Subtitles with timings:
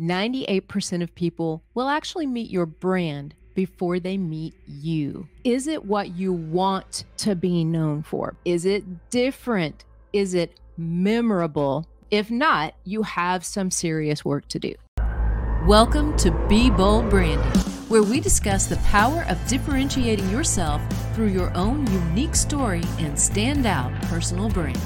[0.00, 5.28] 98% of people will actually meet your brand before they meet you.
[5.44, 8.34] Is it what you want to be known for?
[8.44, 9.84] Is it different?
[10.12, 11.86] Is it memorable?
[12.10, 14.74] If not, you have some serious work to do.
[15.64, 17.46] Welcome to Be Bold Branding,
[17.88, 20.82] where we discuss the power of differentiating yourself
[21.14, 24.80] through your own unique story and standout personal brand.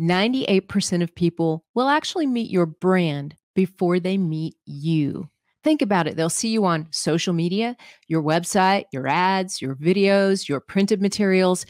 [0.00, 5.28] 98% of people will actually meet your brand before they meet you.
[5.62, 6.16] Think about it.
[6.16, 7.76] They'll see you on social media,
[8.08, 11.66] your website, your ads, your videos, your printed materials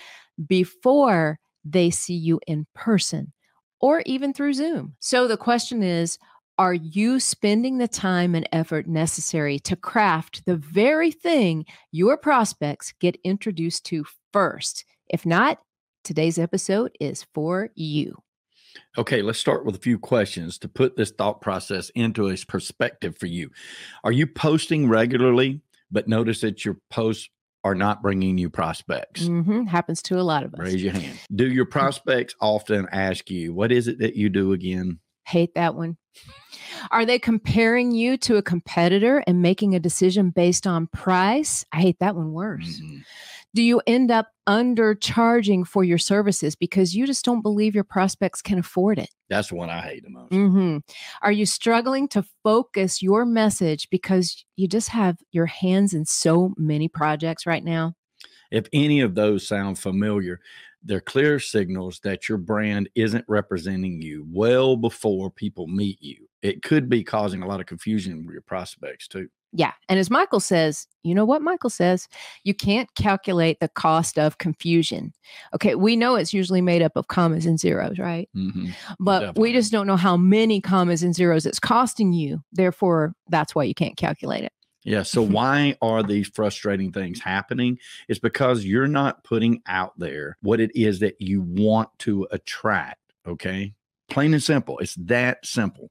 [0.47, 3.33] before they see you in person
[3.81, 4.95] or even through Zoom.
[5.01, 6.17] So the question is
[6.59, 12.95] Are you spending the time and effort necessary to craft the very thing your prospects
[13.01, 14.85] get introduced to first?
[15.09, 15.59] If not,
[16.05, 18.23] today's episode is for you.
[18.99, 23.17] Okay, let's start with a few questions to put this thought process into a perspective
[23.17, 23.51] for you.
[24.05, 27.29] Are you posting regularly, but notice that your posts
[27.63, 29.25] are not bringing you prospects?
[29.25, 29.65] Mm-hmm.
[29.65, 30.61] Happens to a lot of us.
[30.61, 31.19] Raise your hand.
[31.35, 34.99] Do your prospects often ask you, What is it that you do again?
[35.27, 35.97] Hate that one.
[36.91, 41.65] Are they comparing you to a competitor and making a decision based on price?
[41.73, 42.81] I hate that one worse.
[42.81, 42.99] Mm-hmm
[43.55, 48.43] do you end up undercharging for your services because you just don't believe your prospects
[48.43, 49.11] can afford it?
[49.29, 50.33] That's the one I hate the most.
[50.33, 50.79] Mm-hmm.
[51.23, 56.55] Are you struggling to focus your message because you just have your hands in so
[56.57, 57.95] many projects right now?
[58.51, 60.41] If any of those sound familiar,
[60.83, 66.29] they're clear signals that your brand isn't representing you well before people meet you.
[66.43, 69.29] It could be causing a lot of confusion with your prospects too.
[69.53, 69.73] Yeah.
[69.89, 72.09] And as Michael says, you know what Michael says?
[72.45, 75.13] You can't calculate the cost of confusion.
[75.55, 75.75] Okay.
[75.75, 78.29] We know it's usually made up of commas and zeros, right?
[78.37, 78.71] Mm-hmm.
[79.01, 79.43] But Definitely.
[79.43, 82.43] we just don't know how many commas and zeros it's costing you.
[82.53, 84.53] Therefore, that's why you can't calculate it.
[84.85, 85.03] Yeah.
[85.03, 87.79] So, why are these frustrating things happening?
[88.09, 92.99] It's because you're not putting out there what it is that you want to attract.
[93.27, 93.75] Okay.
[94.09, 94.79] Plain and simple.
[94.79, 95.91] It's that simple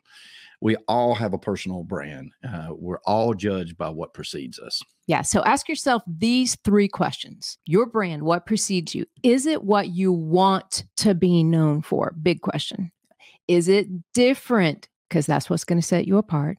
[0.61, 2.31] we all have a personal brand.
[2.47, 4.81] Uh, we're all judged by what precedes us.
[5.07, 5.21] Yeah.
[5.21, 9.05] So ask yourself these three questions Your brand, what precedes you?
[9.23, 12.13] Is it what you want to be known for?
[12.21, 12.91] Big question.
[13.47, 14.87] Is it different?
[15.07, 16.57] Because that's what's going to set you apart.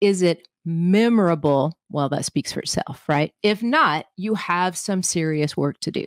[0.00, 1.78] Is it memorable?
[1.88, 3.32] Well, that speaks for itself, right?
[3.42, 6.06] If not, you have some serious work to do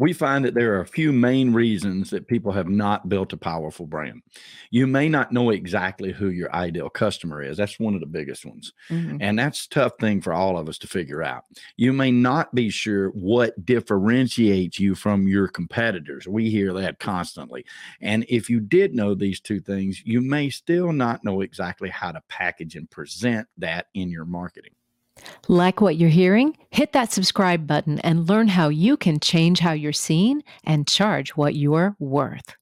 [0.00, 3.36] we find that there are a few main reasons that people have not built a
[3.36, 4.22] powerful brand.
[4.70, 7.58] You may not know exactly who your ideal customer is.
[7.58, 8.72] That's one of the biggest ones.
[8.88, 9.18] Mm-hmm.
[9.20, 11.44] And that's tough thing for all of us to figure out.
[11.76, 16.26] You may not be sure what differentiates you from your competitors.
[16.26, 17.66] We hear that constantly.
[18.00, 22.12] And if you did know these two things, you may still not know exactly how
[22.12, 24.72] to package and present that in your marketing.
[25.48, 26.56] Like what you're hearing?
[26.70, 31.30] Hit that subscribe button and learn how you can change how you're seen and charge
[31.30, 32.54] what you're worth.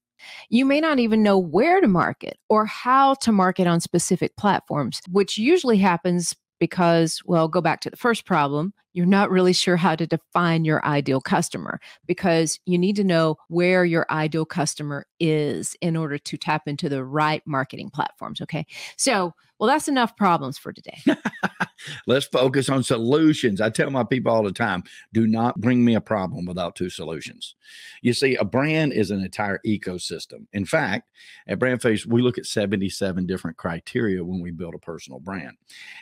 [0.51, 5.01] You may not even know where to market or how to market on specific platforms,
[5.11, 8.73] which usually happens because, well, go back to the first problem.
[8.99, 11.79] You're not really sure how to define your ideal customer
[12.09, 16.89] because you need to know where your ideal customer is in order to tap into
[16.89, 18.41] the right marketing platforms.
[18.41, 18.67] Okay.
[18.97, 20.99] So, well, that's enough problems for today.
[22.07, 23.61] Let's focus on solutions.
[23.61, 26.91] I tell my people all the time do not bring me a problem without two
[26.91, 27.55] solutions.
[28.03, 30.47] You see, a brand is an entire ecosystem.
[30.53, 31.09] In fact,
[31.47, 35.57] at BrandFace, we look at 77 different criteria when we build a personal brand.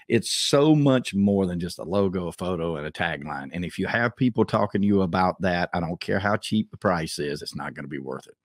[0.08, 3.50] It's so much more than just a logo, a photo, and a tagline.
[3.52, 6.70] And if you have people talking to you about that, I don't care how cheap
[6.70, 8.36] the price is, it's not going to be worth it.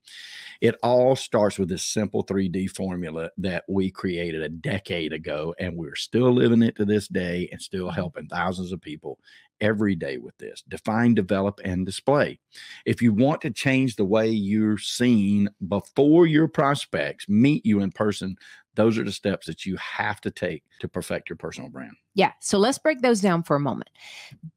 [0.61, 5.75] It all starts with this simple 3D formula that we created a decade ago, and
[5.75, 9.17] we're still living it to this day and still helping thousands of people
[9.59, 12.39] every day with this define, develop, and display.
[12.85, 17.91] If you want to change the way you're seen before your prospects meet you in
[17.91, 18.35] person,
[18.75, 21.93] those are the steps that you have to take to perfect your personal brand.
[22.15, 22.31] Yeah.
[22.39, 23.89] So let's break those down for a moment.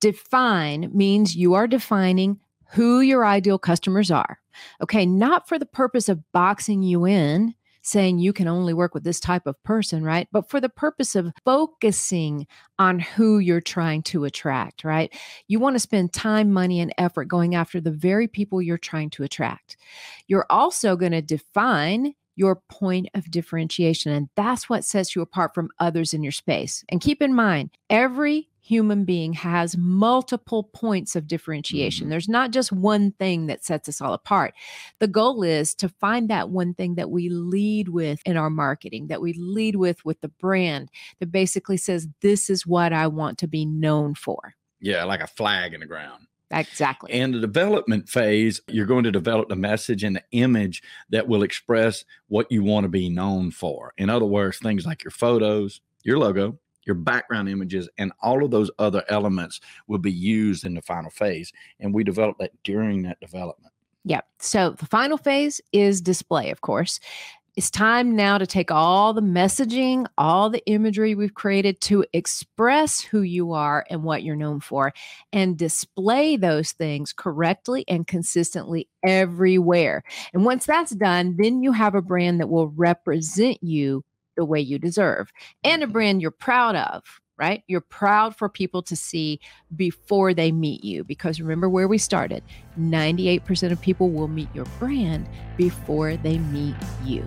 [0.00, 2.38] Define means you are defining
[2.70, 4.38] who your ideal customers are.
[4.82, 9.04] Okay, not for the purpose of boxing you in, saying you can only work with
[9.04, 10.26] this type of person, right?
[10.32, 12.46] But for the purpose of focusing
[12.78, 15.14] on who you're trying to attract, right?
[15.48, 19.10] You want to spend time, money, and effort going after the very people you're trying
[19.10, 19.76] to attract.
[20.26, 24.12] You're also going to define your point of differentiation.
[24.12, 26.84] And that's what sets you apart from others in your space.
[26.88, 32.06] And keep in mind, every human being has multiple points of differentiation.
[32.06, 32.10] Mhm.
[32.10, 34.54] There's not just one thing that sets us all apart.
[35.00, 39.08] The goal is to find that one thing that we lead with in our marketing,
[39.08, 40.90] that we lead with with the brand
[41.20, 44.54] that basically says, This is what I want to be known for.
[44.80, 46.26] Yeah, like a flag in the ground.
[46.50, 47.12] Exactly.
[47.12, 51.42] In the development phase, you're going to develop the message and the image that will
[51.42, 53.92] express what you want to be known for.
[53.98, 58.50] In other words, things like your photos, your logo, your background images, and all of
[58.50, 61.52] those other elements will be used in the final phase.
[61.80, 63.72] And we develop that during that development.
[64.04, 64.26] Yep.
[64.38, 67.00] So the final phase is display, of course.
[67.56, 73.00] It's time now to take all the messaging, all the imagery we've created to express
[73.00, 74.92] who you are and what you're known for
[75.32, 80.02] and display those things correctly and consistently everywhere.
[80.32, 84.04] And once that's done, then you have a brand that will represent you
[84.36, 85.32] the way you deserve
[85.62, 85.92] and a mm-hmm.
[85.92, 87.02] brand you're proud of.
[87.36, 87.64] Right?
[87.66, 89.40] You're proud for people to see
[89.74, 92.44] before they meet you because remember where we started
[92.78, 97.26] 98% of people will meet your brand before they meet you.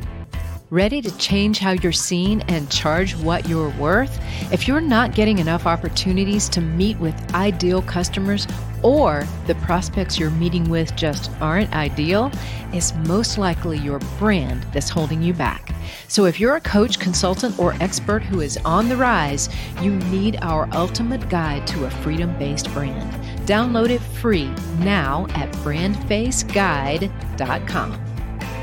[0.69, 4.19] Ready to change how you're seen and charge what you're worth?
[4.51, 8.45] If you're not getting enough opportunities to meet with ideal customers
[8.83, 12.29] or the prospects you're meeting with just aren't ideal,
[12.73, 15.73] it's most likely your brand that's holding you back.
[16.09, 19.47] So if you're a coach, consultant, or expert who is on the rise,
[19.81, 23.09] you need our ultimate guide to a freedom based brand.
[23.47, 28.16] Download it free now at brandfaceguide.com.